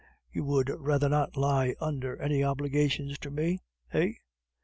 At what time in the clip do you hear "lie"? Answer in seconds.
1.37-1.75